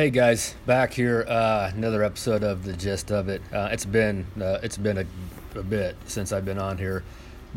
Hey 0.00 0.08
guys, 0.08 0.54
back 0.64 0.94
here. 0.94 1.26
Uh, 1.28 1.70
another 1.74 2.02
episode 2.02 2.42
of 2.42 2.64
the 2.64 2.72
gist 2.72 3.12
of 3.12 3.28
it. 3.28 3.42
Uh, 3.52 3.68
it's 3.70 3.84
been 3.84 4.24
uh, 4.40 4.58
it's 4.62 4.78
been 4.78 4.96
a, 4.96 5.04
a, 5.54 5.62
bit 5.62 5.94
since 6.06 6.32
I've 6.32 6.46
been 6.46 6.56
on 6.56 6.78
here. 6.78 7.04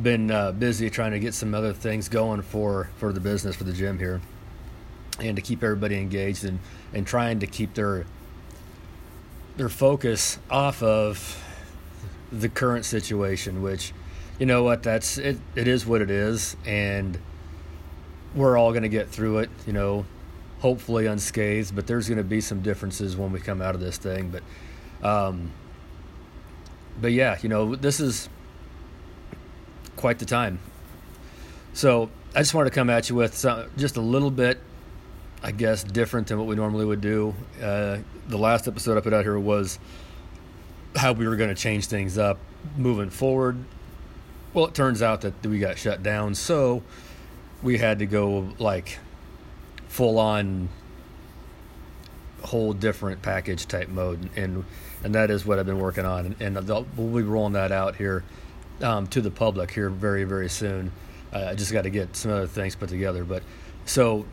Been 0.02 0.30
uh, 0.30 0.52
busy 0.52 0.90
trying 0.90 1.14
to 1.14 1.20
get 1.20 1.34
some 1.34 1.56
other 1.56 1.72
things 1.72 2.10
going 2.10 2.42
for 2.42 2.90
for 2.98 3.14
the 3.14 3.22
business 3.22 3.56
for 3.56 3.64
the 3.64 3.72
gym 3.72 3.98
here, 3.98 4.20
and 5.22 5.38
to 5.38 5.42
keep 5.42 5.64
everybody 5.64 5.96
engaged 5.96 6.44
and 6.44 6.60
and 6.94 7.08
trying 7.08 7.40
to 7.40 7.48
keep 7.48 7.76
their 7.76 8.06
their 9.56 9.70
focus 9.70 10.38
off 10.52 10.84
of 10.84 11.42
the 12.30 12.50
current 12.50 12.84
situation. 12.84 13.62
Which, 13.62 13.94
you 14.38 14.46
know 14.46 14.64
what? 14.64 14.84
That's 14.84 15.18
it. 15.18 15.40
It 15.56 15.70
is 15.70 15.86
what 15.86 16.02
it 16.02 16.12
is, 16.12 16.58
and 16.66 17.18
we're 18.36 18.58
all 18.58 18.72
going 18.72 18.84
to 18.84 18.90
get 18.90 19.08
through 19.08 19.38
it. 19.38 19.50
You 19.66 19.72
know, 19.72 20.06
hopefully 20.64 21.08
unscathed, 21.08 21.76
but 21.76 21.86
there's 21.88 22.08
going 22.08 22.18
to 22.18 22.24
be 22.24 22.40
some 22.40 22.62
differences 22.62 23.18
when 23.18 23.34
we 23.34 23.40
come 23.42 23.62
out 23.62 23.76
of 23.76 23.82
this 23.82 23.98
thing. 23.98 24.32
But, 24.32 25.06
um, 25.06 25.52
but 27.02 27.12
yeah, 27.12 27.38
you 27.42 27.50
know, 27.50 27.76
this 27.76 28.00
is 28.00 28.30
quite 29.98 30.20
the 30.20 30.26
time. 30.26 30.60
So 31.74 32.10
I 32.34 32.40
just 32.40 32.54
wanted 32.54 32.70
to 32.70 32.76
come 32.76 32.90
at 32.90 33.10
you 33.10 33.16
with 33.18 33.36
some, 33.36 33.70
just 33.76 33.98
a 33.98 34.02
little 34.02 34.32
bit, 34.32 34.58
I 35.44 35.52
guess, 35.52 35.84
different 35.84 36.28
than 36.28 36.38
what 36.38 36.48
we 36.48 36.56
normally 36.56 36.86
would 36.86 37.02
do. 37.02 37.36
Uh, 37.62 37.98
the 38.30 38.38
last 38.38 38.66
episode 38.66 38.98
I 38.98 39.02
put 39.02 39.14
out 39.14 39.26
here 39.26 39.38
was 39.38 39.80
how 40.96 41.12
we 41.12 41.28
were 41.28 41.36
going 41.36 41.54
to 41.54 41.62
change 41.62 41.88
things 41.88 42.18
up 42.18 42.40
moving 42.78 43.10
forward. 43.10 43.58
Well, 44.54 44.68
it 44.68 44.74
turns 44.74 45.02
out 45.02 45.20
that 45.22 45.46
we 45.46 45.60
got 45.60 45.78
shut 45.78 46.04
down, 46.04 46.36
so 46.36 46.84
we 47.62 47.80
had 47.80 48.00
to 48.00 48.06
go 48.06 48.48
like 48.60 49.00
full 49.94 50.18
on 50.18 50.68
whole 52.42 52.74
different 52.74 53.22
package 53.22 53.68
type 53.68 53.88
mode 53.90 54.28
and 54.36 54.66
and 55.04 55.14
that 55.14 55.30
is 55.30 55.46
what 55.46 55.60
I've 55.60 55.68
been 55.68 55.80
working 55.80 56.04
on 56.04 56.26
and, 56.26 56.58
and 56.58 56.68
we'll 56.98 57.16
be 57.16 57.22
rolling 57.22 57.54
that 57.54 57.72
out 57.72 57.96
here 57.96 58.24
um, 58.82 59.06
to 59.08 59.22
the 59.22 59.30
public 59.30 59.70
here 59.70 59.92
very 59.92 60.24
very 60.24 60.50
soon. 60.50 60.92
Uh, 61.32 61.50
I 61.50 61.54
just 61.54 61.72
got 61.72 61.84
to 61.84 61.92
get 61.92 62.16
some 62.16 62.32
other 62.32 62.48
things 62.48 62.76
put 62.76 62.90
together 62.90 63.24
but 63.24 63.44
so 63.86 64.26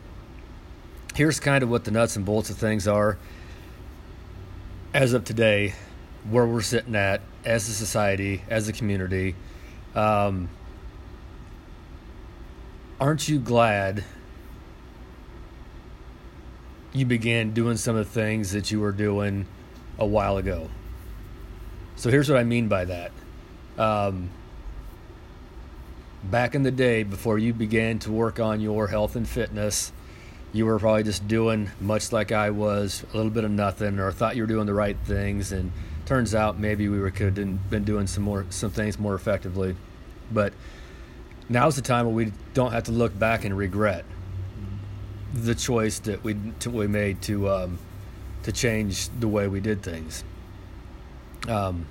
here's 1.13 1.39
kind 1.39 1.61
of 1.63 1.69
what 1.69 1.83
the 1.83 1.91
nuts 1.91 2.15
and 2.15 2.25
bolts 2.25 2.49
of 2.49 2.57
things 2.57 2.87
are. 2.87 3.19
As 4.95 5.13
of 5.13 5.25
today 5.25 5.75
where 6.27 6.47
we're 6.47 6.61
sitting 6.61 6.95
at 6.95 7.21
as 7.45 7.69
a 7.69 7.73
society 7.73 8.41
as 8.49 8.67
a 8.67 8.73
community 8.73 9.35
um, 9.93 10.49
aren't 12.99 13.29
you 13.29 13.37
glad 13.37 14.03
you 16.93 17.05
began 17.05 17.51
doing 17.51 17.77
some 17.77 17.95
of 17.95 18.05
the 18.05 18.11
things 18.11 18.51
that 18.51 18.71
you 18.71 18.79
were 18.79 18.91
doing 18.91 19.45
a 19.97 20.05
while 20.05 20.37
ago. 20.37 20.69
So 21.95 22.09
here's 22.09 22.29
what 22.29 22.37
I 22.37 22.43
mean 22.43 22.67
by 22.67 22.85
that. 22.85 23.11
Um, 23.77 24.29
back 26.23 26.55
in 26.55 26.63
the 26.63 26.71
day, 26.71 27.03
before 27.03 27.37
you 27.37 27.53
began 27.53 27.99
to 27.99 28.11
work 28.11 28.39
on 28.39 28.59
your 28.59 28.87
health 28.87 29.15
and 29.15 29.27
fitness, 29.27 29.91
you 30.53 30.65
were 30.65 30.79
probably 30.79 31.03
just 31.03 31.27
doing 31.27 31.71
much 31.79 32.11
like 32.11 32.31
I 32.31 32.49
was, 32.49 33.05
a 33.13 33.15
little 33.15 33.31
bit 33.31 33.45
of 33.45 33.51
nothing, 33.51 33.99
or 33.99 34.11
thought 34.11 34.35
you 34.35 34.43
were 34.43 34.47
doing 34.47 34.65
the 34.65 34.73
right 34.73 34.97
things, 35.05 35.51
and 35.51 35.71
turns 36.05 36.35
out 36.35 36.59
maybe 36.59 36.89
we 36.89 36.99
were 36.99 37.11
could 37.11 37.37
have 37.37 37.69
been 37.69 37.83
doing 37.85 38.07
some 38.07 38.23
more 38.23 38.45
some 38.49 38.69
things 38.69 38.99
more 38.99 39.15
effectively. 39.15 39.77
But 40.29 40.53
now's 41.47 41.77
the 41.77 41.81
time 41.81 42.05
where 42.05 42.15
we 42.15 42.33
don't 42.53 42.73
have 42.73 42.83
to 42.85 42.91
look 42.91 43.17
back 43.17 43.45
and 43.45 43.57
regret 43.57 44.03
the 45.33 45.55
choice 45.55 45.99
that 45.99 46.23
we 46.23 46.35
we 46.69 46.87
made 46.87 47.21
to 47.23 47.49
um, 47.49 47.79
to 48.43 48.51
change 48.51 49.09
the 49.19 49.27
way 49.27 49.47
we 49.47 49.59
did 49.59 49.81
things. 49.81 50.23
Um, 51.47 51.85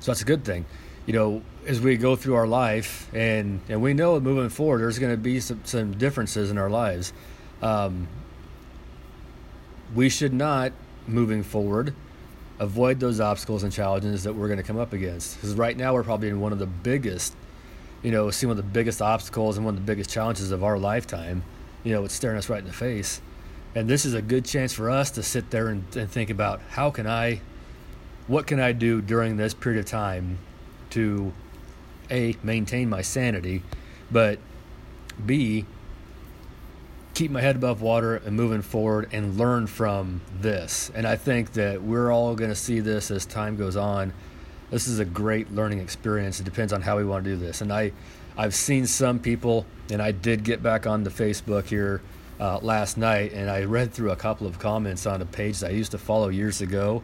so 0.00 0.10
that's 0.10 0.22
a 0.22 0.26
good 0.26 0.44
thing, 0.44 0.64
you 1.06 1.12
know. 1.12 1.42
As 1.64 1.80
we 1.80 1.96
go 1.96 2.16
through 2.16 2.34
our 2.34 2.46
life, 2.46 3.08
and 3.14 3.60
and 3.68 3.80
we 3.80 3.94
know 3.94 4.18
moving 4.18 4.48
forward, 4.48 4.78
there's 4.80 4.98
going 4.98 5.12
to 5.12 5.16
be 5.16 5.38
some 5.38 5.60
some 5.64 5.92
differences 5.92 6.50
in 6.50 6.58
our 6.58 6.70
lives. 6.70 7.12
Um, 7.62 8.08
we 9.94 10.08
should 10.08 10.32
not, 10.32 10.72
moving 11.06 11.42
forward, 11.42 11.94
avoid 12.58 12.98
those 12.98 13.20
obstacles 13.20 13.62
and 13.62 13.72
challenges 13.72 14.24
that 14.24 14.34
we're 14.34 14.48
going 14.48 14.58
to 14.58 14.64
come 14.64 14.78
up 14.78 14.92
against. 14.92 15.36
Because 15.36 15.54
right 15.54 15.76
now 15.76 15.94
we're 15.94 16.02
probably 16.02 16.28
in 16.28 16.40
one 16.40 16.52
of 16.52 16.58
the 16.58 16.66
biggest 16.66 17.36
you 18.02 18.10
know, 18.10 18.30
see 18.30 18.46
one 18.46 18.58
of 18.58 18.64
the 18.64 18.70
biggest 18.70 19.00
obstacles 19.00 19.56
and 19.56 19.64
one 19.64 19.74
of 19.74 19.80
the 19.80 19.86
biggest 19.86 20.10
challenges 20.10 20.50
of 20.50 20.64
our 20.64 20.78
lifetime. 20.78 21.42
You 21.84 21.92
know, 21.92 22.04
it's 22.04 22.14
staring 22.14 22.38
us 22.38 22.48
right 22.48 22.60
in 22.60 22.66
the 22.66 22.72
face. 22.72 23.20
And 23.74 23.88
this 23.88 24.04
is 24.04 24.14
a 24.14 24.22
good 24.22 24.44
chance 24.44 24.72
for 24.72 24.90
us 24.90 25.10
to 25.12 25.22
sit 25.22 25.50
there 25.50 25.68
and, 25.68 25.84
and 25.96 26.10
think 26.10 26.30
about 26.30 26.60
how 26.70 26.90
can 26.90 27.06
I, 27.06 27.40
what 28.26 28.46
can 28.46 28.60
I 28.60 28.72
do 28.72 29.00
during 29.00 29.36
this 29.36 29.54
period 29.54 29.80
of 29.80 29.86
time 29.86 30.38
to, 30.90 31.32
A, 32.10 32.36
maintain 32.42 32.90
my 32.90 33.02
sanity, 33.02 33.62
but 34.10 34.38
B, 35.24 35.64
keep 37.14 37.30
my 37.30 37.40
head 37.40 37.56
above 37.56 37.80
water 37.80 38.16
and 38.16 38.36
moving 38.36 38.62
forward 38.62 39.08
and 39.12 39.38
learn 39.38 39.66
from 39.66 40.20
this. 40.40 40.90
And 40.94 41.06
I 41.06 41.16
think 41.16 41.52
that 41.54 41.82
we're 41.82 42.10
all 42.10 42.34
going 42.34 42.50
to 42.50 42.56
see 42.56 42.80
this 42.80 43.10
as 43.10 43.24
time 43.26 43.56
goes 43.56 43.76
on 43.76 44.12
this 44.72 44.88
is 44.88 44.98
a 44.98 45.04
great 45.04 45.52
learning 45.54 45.80
experience. 45.80 46.40
It 46.40 46.44
depends 46.44 46.72
on 46.72 46.80
how 46.80 46.96
we 46.96 47.04
want 47.04 47.24
to 47.24 47.30
do 47.30 47.36
this. 47.36 47.60
And 47.60 47.70
I, 47.70 47.92
I've 48.38 48.54
seen 48.54 48.86
some 48.86 49.18
people, 49.18 49.66
and 49.90 50.00
I 50.00 50.12
did 50.12 50.44
get 50.44 50.62
back 50.62 50.86
on 50.86 51.04
the 51.04 51.10
Facebook 51.10 51.66
here 51.66 52.00
uh, 52.40 52.58
last 52.62 52.96
night, 52.96 53.34
and 53.34 53.50
I 53.50 53.64
read 53.64 53.92
through 53.92 54.12
a 54.12 54.16
couple 54.16 54.46
of 54.46 54.58
comments 54.58 55.04
on 55.04 55.20
a 55.20 55.26
page 55.26 55.60
that 55.60 55.68
I 55.68 55.74
used 55.74 55.90
to 55.90 55.98
follow 55.98 56.30
years 56.30 56.62
ago. 56.62 57.02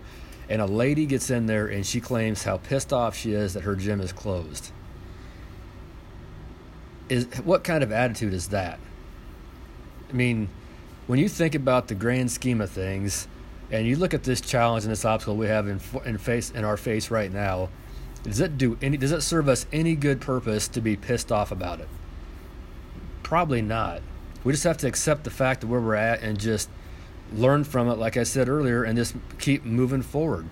And 0.49 0.63
a 0.63 0.67
lady 0.67 1.05
gets 1.05 1.29
in 1.29 1.45
there 1.45 1.67
and 1.67 1.85
she 1.85 2.01
claims 2.01 2.43
how 2.43 2.57
pissed 2.57 2.91
off 2.91 3.15
she 3.15 3.35
is 3.35 3.53
that 3.53 3.65
her 3.65 3.77
gym 3.77 4.01
is 4.01 4.13
closed. 4.15 4.73
Is 7.11 7.27
what 7.45 7.65
kind 7.65 7.83
of 7.85 7.93
attitude 7.93 8.33
is 8.33 8.49
that? 8.49 8.79
I 10.09 10.13
mean, 10.15 10.49
when 11.07 11.19
you 11.19 11.29
think 11.29 11.55
about 11.55 11.89
the 11.89 11.95
grand 11.95 12.31
scheme 12.31 12.63
of 12.63 12.71
things, 12.71 13.29
and 13.71 13.87
you 13.87 13.97
look 13.97 14.15
at 14.15 14.23
this 14.23 14.41
challenge 14.41 14.85
and 14.85 14.93
this 14.93 15.05
obstacle 15.05 15.37
we 15.37 15.47
have 15.47 15.69
in, 15.69 15.81
in 16.05 16.19
face 16.19 16.51
in 16.51 16.65
our 16.65 16.77
face 16.77 17.11
right 17.11 17.33
now, 17.33 17.69
does 18.25 18.41
it 18.41 18.59
do 18.59 18.79
any? 18.83 18.97
Does 18.97 19.13
it 19.13 19.23
serve 19.23 19.49
us 19.49 19.67
any 19.73 19.95
good 19.95 20.21
purpose 20.21 20.69
to 20.69 20.81
be 20.81 20.97
pissed 20.97 21.31
off 21.31 21.53
about 21.53 21.81
it? 21.81 21.89
Probably 23.23 23.63
not. 23.63 24.01
We 24.45 24.53
just 24.53 24.65
have 24.65 24.79
to 24.79 24.87
accept 24.87 25.25
the 25.25 25.31
fact 25.31 25.63
of 25.63 25.71
where 25.71 25.81
we're 25.81 25.95
at 25.95 26.23
and 26.23 26.39
just 26.39 26.69
learn 27.33 27.65
from 27.65 27.89
it, 27.89 27.99
like 27.99 28.17
I 28.17 28.23
said 28.23 28.49
earlier, 28.49 28.85
and 28.85 28.97
just 28.97 29.15
keep 29.39 29.65
moving 29.65 30.03
forward. 30.03 30.49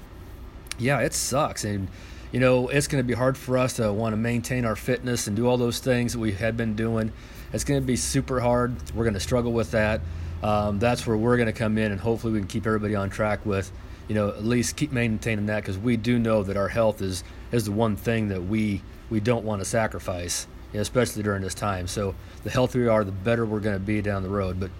Yeah, 0.79 1.01
it 1.01 1.15
sucks, 1.15 1.65
and 1.65 1.89
you 2.33 2.41
know 2.41 2.69
it's 2.69 2.87
going 2.87 3.03
to 3.03 3.07
be 3.07 3.15
hard 3.15 3.39
for 3.39 3.57
us 3.57 3.75
to 3.75 3.93
want 3.93 4.13
to 4.13 4.19
maintain 4.19 4.65
our 4.67 4.77
fitness 4.77 5.27
and 5.27 5.35
do 5.35 5.47
all 5.47 5.57
those 5.57 5.79
things 5.79 6.13
that 6.13 6.19
we 6.19 6.33
had 6.33 6.57
been 6.57 6.75
doing. 6.75 7.13
It's 7.53 7.65
going 7.65 7.81
to 7.81 7.87
be 7.87 7.97
super 7.97 8.41
hard. 8.41 8.77
We're 8.93 9.05
going 9.05 9.15
to 9.15 9.21
struggle 9.21 9.53
with 9.53 9.71
that 9.71 10.03
um, 10.43 10.79
that's 10.79 11.07
where 11.07 11.17
we're 11.17 11.37
going 11.37 11.47
to 11.47 11.53
come 11.53 11.79
in 11.79 11.93
and 11.93 12.01
hopefully 12.01 12.33
we 12.33 12.39
can 12.39 12.49
keep 12.49 12.67
everybody 12.67 12.95
on 12.95 13.11
track 13.11 13.45
with 13.47 13.71
you 14.09 14.15
know 14.15 14.29
at 14.29 14.45
least 14.45 14.77
keep 14.77 14.93
maintaining 14.93 15.47
that 15.47 15.63
because 15.63 15.79
we 15.79 15.97
do 15.97 16.19
know 16.19 16.43
that 16.43 16.57
our 16.57 16.69
health 16.69 17.03
is 17.03 17.25
is 17.53 17.65
the 17.65 17.73
one 17.73 17.97
thing 17.97 18.29
that 18.29 18.43
we 18.43 18.83
we 19.11 19.21
don't 19.21 19.45
want 19.45 19.61
to 19.61 19.65
sacrifice 19.65 20.47
especially 20.75 21.23
during 21.23 21.41
this 21.41 21.55
time. 21.55 21.87
So 21.87 22.15
the 22.45 22.51
healthier 22.51 22.83
we 22.83 22.89
are 22.89 23.03
the 23.03 23.13
better 23.13 23.47
we're 23.47 23.61
going 23.61 23.77
to 23.77 23.81
be 23.81 24.03
down 24.03 24.23
the 24.23 24.29
road. 24.29 24.61
But 24.61 24.71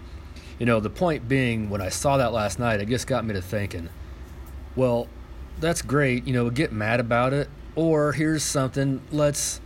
you 0.59 0.67
know 0.67 0.81
the 0.81 0.91
point 0.91 1.29
being 1.29 1.69
when 1.69 1.81
i 1.81 1.89
saw 1.89 2.17
that 2.17 2.33
last 2.33 2.59
night 2.59 2.81
it 2.81 2.89
just 2.89 3.07
got 3.07 3.25
me 3.25 3.35
to 3.35 3.43
thinking 3.43 3.89
well 4.75 5.07
that's 5.61 5.83
great 5.83 6.27
you 6.27 6.33
know 6.33 6.49
get 6.51 6.73
mad 6.73 7.01
about 7.01 7.33
it 7.33 7.49
or 7.75 8.13
here's 8.13 8.43
something 8.43 9.01
let's 9.13 9.61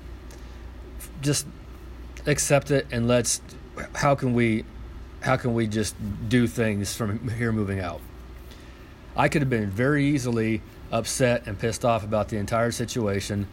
just 1.22 1.46
accept 2.26 2.70
it 2.70 2.86
and 2.90 3.06
let's 3.06 3.40
how 3.94 4.14
can 4.14 4.34
we 4.34 4.64
how 5.20 5.36
can 5.36 5.54
we 5.54 5.66
just 5.66 5.94
do 6.28 6.46
things 6.46 6.94
from 6.94 7.28
here 7.28 7.52
moving 7.52 7.80
out? 7.80 8.00
I 9.16 9.28
could 9.28 9.42
have 9.42 9.50
been 9.50 9.70
very 9.70 10.06
easily 10.06 10.62
upset 10.90 11.46
and 11.46 11.58
pissed 11.58 11.84
off 11.84 12.04
about 12.04 12.28
the 12.28 12.36
entire 12.36 12.70
situation. 12.70 13.46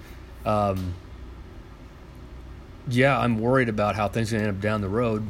Um, 0.45 0.93
yeah, 2.87 3.19
I'm 3.19 3.39
worried 3.39 3.69
about 3.69 3.95
how 3.95 4.07
things 4.07 4.31
are 4.31 4.37
going 4.37 4.43
to 4.43 4.49
end 4.49 4.57
up 4.57 4.61
down 4.61 4.81
the 4.81 4.89
road, 4.89 5.27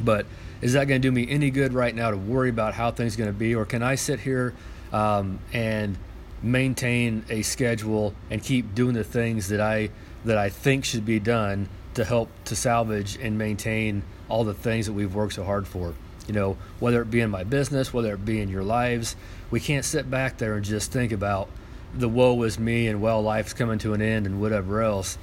but 0.00 0.26
is 0.60 0.72
that 0.72 0.88
going 0.88 1.00
to 1.00 1.08
do 1.08 1.12
me 1.12 1.28
any 1.28 1.50
good 1.50 1.72
right 1.72 1.94
now 1.94 2.10
to 2.10 2.16
worry 2.16 2.48
about 2.48 2.74
how 2.74 2.90
things 2.90 3.14
are 3.14 3.18
going 3.18 3.32
to 3.32 3.38
be, 3.38 3.54
or 3.54 3.64
can 3.64 3.82
I 3.82 3.94
sit 3.94 4.20
here 4.20 4.54
um, 4.92 5.38
and 5.52 5.96
maintain 6.42 7.24
a 7.30 7.42
schedule 7.42 8.14
and 8.30 8.42
keep 8.42 8.74
doing 8.74 8.94
the 8.94 9.04
things 9.04 9.48
that 9.48 9.60
I 9.60 9.90
that 10.24 10.38
I 10.38 10.48
think 10.48 10.84
should 10.84 11.04
be 11.04 11.20
done 11.20 11.68
to 11.94 12.04
help 12.04 12.28
to 12.46 12.56
salvage 12.56 13.16
and 13.20 13.36
maintain 13.36 14.02
all 14.28 14.44
the 14.44 14.54
things 14.54 14.86
that 14.86 14.92
we've 14.92 15.14
worked 15.14 15.34
so 15.34 15.44
hard 15.44 15.66
for. 15.66 15.94
You 16.26 16.34
know, 16.34 16.56
whether 16.80 17.02
it 17.02 17.10
be 17.10 17.20
in 17.20 17.30
my 17.30 17.44
business, 17.44 17.92
whether 17.92 18.14
it 18.14 18.24
be 18.24 18.40
in 18.40 18.48
your 18.48 18.62
lives, 18.62 19.14
we 19.50 19.60
can't 19.60 19.84
sit 19.84 20.10
back 20.10 20.38
there 20.38 20.54
and 20.54 20.64
just 20.64 20.90
think 20.90 21.12
about 21.12 21.48
the 21.92 22.08
woe 22.08 22.42
is 22.42 22.58
me 22.58 22.88
and 22.88 23.00
well, 23.00 23.22
life's 23.22 23.52
coming 23.52 23.78
to 23.80 23.92
an 23.92 24.02
end 24.02 24.26
and 24.26 24.40
whatever 24.40 24.82
else. 24.82 25.18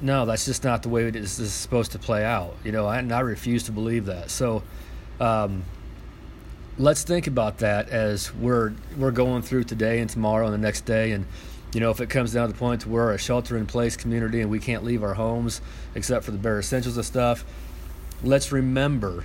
No, 0.00 0.24
that's 0.26 0.44
just 0.44 0.64
not 0.64 0.82
the 0.82 0.88
way 0.88 1.06
it 1.06 1.16
is, 1.16 1.38
is 1.38 1.52
supposed 1.52 1.92
to 1.92 1.98
play 1.98 2.24
out. 2.24 2.54
You 2.64 2.72
know, 2.72 2.88
and 2.88 3.12
I 3.12 3.20
refuse 3.20 3.64
to 3.64 3.72
believe 3.72 4.06
that. 4.06 4.30
So, 4.30 4.62
um, 5.20 5.64
let's 6.78 7.04
think 7.04 7.26
about 7.26 7.58
that 7.58 7.88
as 7.88 8.34
we're 8.34 8.72
we're 8.96 9.12
going 9.12 9.42
through 9.42 9.62
today 9.62 10.00
and 10.00 10.10
tomorrow 10.10 10.46
and 10.46 10.54
the 10.54 10.58
next 10.58 10.84
day 10.84 11.12
and 11.12 11.24
you 11.72 11.78
know 11.78 11.90
if 11.90 12.00
it 12.00 12.10
comes 12.10 12.32
down 12.32 12.48
to 12.48 12.52
the 12.52 12.58
point 12.58 12.80
to 12.80 12.88
we're 12.88 13.12
a 13.12 13.18
shelter 13.18 13.56
in 13.56 13.64
place 13.64 13.96
community 13.96 14.40
and 14.40 14.50
we 14.50 14.58
can't 14.58 14.82
leave 14.82 15.04
our 15.04 15.14
homes 15.14 15.60
except 15.94 16.24
for 16.24 16.32
the 16.32 16.38
bare 16.38 16.58
essentials 16.58 16.96
of 16.96 17.06
stuff 17.06 17.44
let's 18.26 18.52
remember 18.52 19.24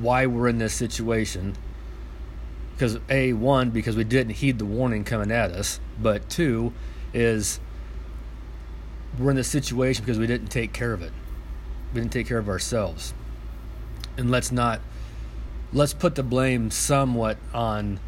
why 0.00 0.26
we're 0.26 0.48
in 0.48 0.58
this 0.58 0.74
situation. 0.74 1.56
Because 2.74 2.98
a 3.10 3.34
one 3.34 3.70
because 3.70 3.96
we 3.96 4.04
didn't 4.04 4.34
heed 4.34 4.58
the 4.58 4.64
warning 4.64 5.04
coming 5.04 5.30
at 5.30 5.50
us 5.50 5.80
but 6.00 6.28
two 6.30 6.72
is 7.12 7.60
we're 9.18 9.30
in 9.30 9.36
this 9.36 9.48
situation 9.48 10.04
because 10.04 10.18
we 10.18 10.26
didn't 10.26 10.48
take 10.48 10.72
care 10.72 10.92
of 10.92 11.02
it. 11.02 11.12
We 11.92 12.00
didn't 12.00 12.12
take 12.12 12.26
care 12.26 12.38
of 12.38 12.48
ourselves. 12.48 13.12
And 14.16 14.30
let's 14.30 14.52
not 14.52 14.80
let's 15.72 15.92
put 15.92 16.14
the 16.14 16.22
blame 16.22 16.70
somewhat 16.70 17.36
on 17.52 18.00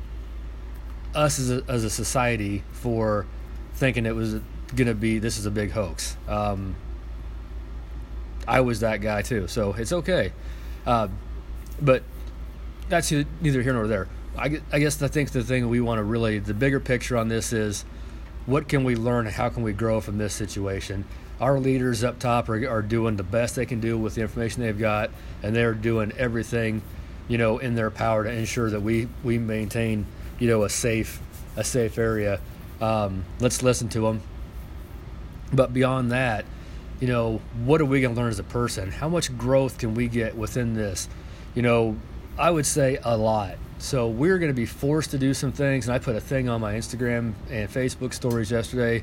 us 1.14 1.38
as 1.38 1.50
a, 1.50 1.62
as 1.68 1.84
a 1.84 1.90
society 1.90 2.64
for 2.72 3.26
thinking 3.74 4.06
it 4.06 4.14
was 4.14 4.34
going 4.74 4.88
to 4.88 4.94
be 4.94 5.18
this 5.18 5.38
is 5.38 5.46
a 5.46 5.50
big 5.50 5.72
hoax. 5.72 6.16
Um, 6.26 6.76
I 8.46 8.60
was 8.60 8.80
that 8.80 9.00
guy 9.00 9.22
too, 9.22 9.48
so 9.48 9.72
it's 9.72 9.92
okay. 9.92 10.32
Uh, 10.86 11.08
but 11.80 12.02
that's 12.88 13.10
neither 13.10 13.62
here 13.62 13.72
nor 13.72 13.86
there. 13.86 14.08
I, 14.36 14.60
I 14.72 14.78
guess 14.78 15.00
I 15.02 15.08
think 15.08 15.30
the 15.30 15.44
thing 15.44 15.68
we 15.68 15.80
want 15.80 15.98
to 15.98 16.04
really, 16.04 16.38
the 16.38 16.54
bigger 16.54 16.80
picture 16.80 17.16
on 17.16 17.28
this 17.28 17.52
is 17.52 17.84
what 18.46 18.68
can 18.68 18.84
we 18.84 18.96
learn? 18.96 19.26
How 19.26 19.48
can 19.48 19.62
we 19.62 19.72
grow 19.72 20.00
from 20.00 20.18
this 20.18 20.34
situation? 20.34 21.04
Our 21.40 21.58
leaders 21.58 22.02
up 22.02 22.18
top 22.18 22.48
are, 22.48 22.68
are 22.68 22.82
doing 22.82 23.16
the 23.16 23.22
best 23.22 23.56
they 23.56 23.66
can 23.66 23.80
do 23.80 23.98
with 23.98 24.14
the 24.14 24.22
information 24.22 24.62
they've 24.62 24.78
got, 24.78 25.10
and 25.42 25.54
they're 25.54 25.74
doing 25.74 26.12
everything 26.16 26.82
you 27.28 27.38
know, 27.38 27.58
in 27.58 27.74
their 27.74 27.90
power 27.90 28.24
to 28.24 28.30
ensure 28.30 28.70
that 28.70 28.80
we 28.80 29.08
we 29.22 29.38
maintain, 29.38 30.06
you 30.38 30.48
know, 30.48 30.64
a 30.64 30.68
safe 30.68 31.20
a 31.56 31.64
safe 31.64 31.98
area. 31.98 32.40
Um, 32.80 33.24
let's 33.40 33.62
listen 33.62 33.88
to 33.90 34.00
them. 34.02 34.20
But 35.52 35.72
beyond 35.72 36.12
that, 36.12 36.44
you 37.02 37.08
know, 37.08 37.40
what 37.64 37.80
are 37.80 37.84
we 37.84 38.00
going 38.00 38.14
to 38.14 38.20
learn 38.20 38.30
as 38.30 38.38
a 38.38 38.44
person? 38.44 38.92
How 38.92 39.08
much 39.08 39.36
growth 39.36 39.76
can 39.76 39.92
we 39.92 40.06
get 40.06 40.36
within 40.36 40.74
this? 40.74 41.08
You 41.52 41.62
know, 41.62 41.96
I 42.38 42.48
would 42.48 42.64
say 42.64 43.00
a 43.02 43.16
lot. 43.16 43.56
So 43.78 44.06
we're 44.06 44.38
going 44.38 44.50
to 44.52 44.54
be 44.56 44.66
forced 44.66 45.10
to 45.10 45.18
do 45.18 45.34
some 45.34 45.50
things, 45.50 45.88
and 45.88 45.94
I 45.96 45.98
put 45.98 46.14
a 46.14 46.20
thing 46.20 46.48
on 46.48 46.60
my 46.60 46.74
Instagram 46.74 47.34
and 47.50 47.68
Facebook 47.68 48.14
stories 48.14 48.52
yesterday 48.52 49.02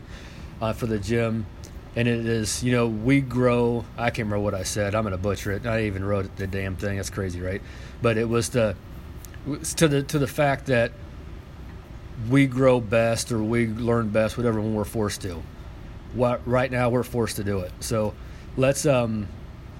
uh, 0.62 0.72
for 0.72 0.88
the 0.88 0.98
gym 0.98 1.46
and 1.96 2.08
it 2.08 2.26
is 2.26 2.64
you 2.64 2.72
know 2.72 2.88
we 2.88 3.20
grow 3.20 3.84
i 3.98 4.12
can't 4.12 4.28
remember 4.28 4.40
what 4.40 4.54
i 4.54 4.62
said 4.62 4.94
i'm 4.94 5.02
going 5.02 5.12
to 5.12 5.18
butcher 5.18 5.52
it 5.52 5.66
i 5.66 5.86
even 5.86 6.06
wrote 6.06 6.36
the 6.36 6.46
damn 6.46 6.76
thing 6.76 6.98
that's 6.98 7.10
crazy 7.10 7.42
right 7.42 7.64
but 8.00 8.16
it 8.16 8.30
was 8.30 8.50
the 8.50 8.76
to 9.76 9.88
the 9.88 10.04
to 10.04 10.20
the 10.20 10.28
fact 10.28 10.68
that 10.68 10.92
we 12.30 12.46
grow 12.46 12.80
best 12.80 13.32
or 13.32 13.42
we 13.42 13.66
learn 13.66 14.08
best 14.10 14.38
whatever 14.38 14.62
when 14.62 14.76
we're 14.76 14.86
forced 14.86 15.22
to 15.22 15.42
what 16.14 16.46
right 16.48 16.72
now 16.72 16.90
we're 16.90 17.04
forced 17.04 17.36
to 17.36 17.44
do 17.44 17.60
it 17.60 17.72
so 17.80 18.14
let's 18.58 18.86
um 18.86 19.28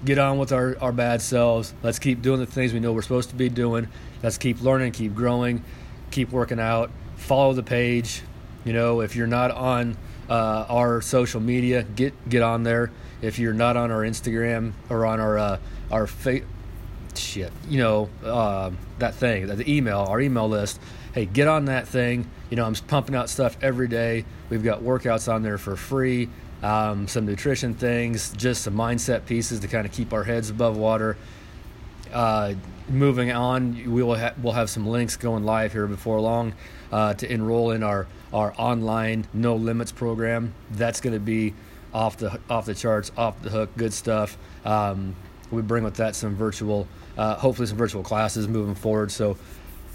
get 0.04 0.18
on 0.18 0.38
with 0.38 0.52
our, 0.52 0.76
our 0.80 0.92
bad 0.92 1.20
selves 1.20 1.74
let's 1.82 1.98
keep 1.98 2.22
doing 2.22 2.40
the 2.40 2.46
things 2.46 2.72
we 2.72 2.80
know 2.80 2.92
we're 2.92 3.02
supposed 3.02 3.28
to 3.28 3.34
be 3.34 3.48
doing 3.48 3.88
let's 4.22 4.38
keep 4.38 4.60
learning 4.62 4.92
keep 4.92 5.14
growing 5.14 5.62
keep 6.10 6.30
working 6.30 6.58
out 6.58 6.90
follow 7.16 7.52
the 7.52 7.62
page 7.62 8.22
you 8.64 8.72
know 8.72 9.00
if 9.00 9.14
you're 9.14 9.26
not 9.26 9.50
on 9.50 9.96
uh, 10.30 10.64
our 10.68 11.02
social 11.02 11.40
media. 11.40 11.82
Get 11.82 12.14
get 12.28 12.42
on 12.42 12.62
there. 12.62 12.90
If 13.20 13.38
you're 13.38 13.52
not 13.52 13.76
on 13.76 13.90
our 13.90 14.02
Instagram 14.02 14.72
or 14.88 15.04
on 15.04 15.20
our 15.20 15.36
uh, 15.36 15.58
our 15.90 16.06
fa- 16.06 16.42
shit, 17.18 17.52
you 17.68 17.78
know 17.78 18.08
uh, 18.24 18.70
that 18.98 19.14
thing, 19.14 19.46
the 19.46 19.70
email, 19.70 19.98
our 19.98 20.20
email 20.20 20.48
list. 20.48 20.80
Hey, 21.12 21.26
get 21.26 21.48
on 21.48 21.64
that 21.64 21.88
thing. 21.88 22.30
You 22.50 22.56
know, 22.56 22.64
I'm 22.64 22.74
pumping 22.74 23.14
out 23.14 23.28
stuff 23.28 23.56
every 23.62 23.88
day. 23.88 24.24
We've 24.48 24.62
got 24.62 24.82
workouts 24.82 25.32
on 25.32 25.42
there 25.42 25.58
for 25.58 25.76
free. 25.76 26.28
Um, 26.62 27.08
some 27.08 27.26
nutrition 27.26 27.74
things, 27.74 28.32
just 28.34 28.62
some 28.62 28.74
mindset 28.74 29.26
pieces 29.26 29.60
to 29.60 29.68
kind 29.68 29.86
of 29.86 29.92
keep 29.92 30.12
our 30.12 30.24
heads 30.24 30.50
above 30.50 30.76
water. 30.76 31.16
Uh, 32.12 32.54
moving 32.88 33.30
on, 33.30 33.74
we 33.92 34.02
will 34.02 34.16
ha- 34.16 34.34
we'll 34.42 34.52
have 34.52 34.68
some 34.68 34.86
links 34.86 35.16
going 35.16 35.44
live 35.44 35.72
here 35.72 35.86
before 35.86 36.20
long 36.20 36.54
uh, 36.92 37.14
to 37.14 37.32
enroll 37.32 37.70
in 37.70 37.82
our 37.82 38.06
our 38.32 38.54
online 38.58 39.26
no 39.32 39.56
limits 39.56 39.92
program. 39.92 40.54
That's 40.70 41.00
going 41.00 41.14
to 41.14 41.20
be 41.20 41.54
off 41.92 42.16
the 42.16 42.40
off 42.48 42.66
the 42.66 42.74
charts, 42.74 43.10
off 43.16 43.40
the 43.42 43.50
hook, 43.50 43.70
good 43.76 43.92
stuff. 43.92 44.36
Um, 44.64 45.14
we 45.50 45.62
bring 45.62 45.84
with 45.84 45.96
that 45.96 46.14
some 46.14 46.36
virtual, 46.36 46.86
uh, 47.16 47.36
hopefully 47.36 47.66
some 47.66 47.78
virtual 47.78 48.02
classes 48.02 48.48
moving 48.48 48.74
forward. 48.74 49.10
So, 49.10 49.36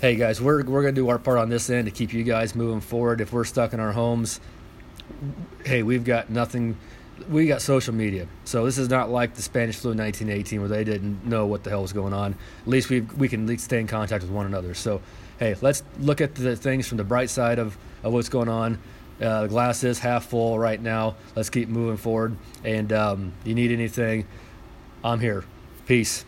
hey 0.02 0.16
guys, 0.16 0.42
we're 0.42 0.64
we're 0.64 0.82
going 0.82 0.96
to 0.96 1.02
do 1.02 1.10
our 1.10 1.20
part 1.20 1.38
on 1.38 1.50
this 1.50 1.70
end 1.70 1.86
to 1.86 1.92
keep 1.92 2.14
you 2.14 2.24
guys 2.24 2.56
moving 2.56 2.82
forward. 2.82 3.22
If 3.22 3.34
we're 3.34 3.46
stuck 3.46 3.74
in 3.74 3.80
our 3.80 3.92
homes, 3.92 4.40
hey, 5.66 5.84
we've 5.84 6.06
got 6.06 6.30
nothing. 6.30 6.78
We 7.30 7.48
got 7.48 7.62
social 7.62 7.94
media, 7.94 8.28
so 8.44 8.66
this 8.66 8.78
is 8.78 8.90
not 8.90 9.10
like 9.10 9.36
the 9.36 9.42
Spanish 9.42 9.78
flu 9.78 9.92
in 9.92 9.98
1918 9.98 10.60
where 10.60 10.68
they 10.68 10.84
didn't 10.84 11.26
know 11.26 11.46
what 11.46 11.64
the 11.64 11.70
hell 11.70 11.82
was 11.82 11.94
going 11.94 12.14
on. 12.14 12.36
At 12.64 12.68
least 12.68 12.90
we 12.90 13.02
we 13.02 13.30
can 13.30 13.44
at 13.44 13.48
least 13.48 13.66
stay 13.66 13.80
in 13.80 13.88
contact 13.88 14.24
with 14.24 14.32
one 14.32 14.46
another. 14.46 14.74
So 14.74 15.02
hey, 15.40 15.56
let's 15.62 15.84
look 16.00 16.22
at 16.22 16.36
the 16.36 16.56
things 16.56 16.88
from 16.88 16.98
the 16.98 17.04
bright 17.04 17.30
side 17.30 17.60
of, 17.60 17.78
of 18.04 18.14
what's 18.14 18.30
going 18.30 18.50
on. 18.50 18.80
Uh, 19.22 19.44
the 19.44 19.48
glass 19.48 19.84
is 19.84 20.00
half 20.00 20.26
full 20.26 20.60
right 20.60 20.82
now. 20.82 21.16
Let's 21.36 21.50
keep 21.50 21.70
moving 21.70 21.98
forward. 21.98 22.36
And 22.64 22.92
um, 22.92 23.34
you 23.44 23.56
need 23.56 23.72
anything, 23.72 24.28
I'm 25.04 25.20
here. 25.20 25.46
Peace. 25.86 26.26